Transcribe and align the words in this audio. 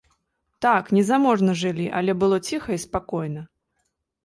Так, 0.65 0.89
незаможна 0.99 1.51
жылі, 1.65 1.85
але 2.01 2.17
было 2.25 2.41
ціха 2.49 2.69
і 2.81 2.83
спакойна. 2.87 3.47